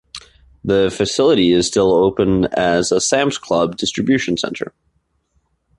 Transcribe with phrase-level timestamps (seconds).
[0.63, 4.73] The facility is still open as a Sam's Club Distribution Center.